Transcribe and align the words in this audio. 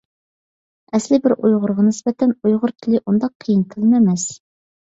ئەسلى 0.97 1.19
بىر 1.25 1.35
ئۇيغۇرغا 1.35 1.85
نىسبەتەن، 1.89 2.33
ئۇيغۇر 2.39 2.75
تىلى 2.81 3.03
ئۇنداق 3.05 3.37
قىيىن 3.45 3.63
تىلمۇ 3.75 3.99
ئەمەس. 4.01 4.29